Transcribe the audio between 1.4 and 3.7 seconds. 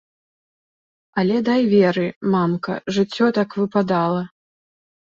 дай веры, мамка, жыццё так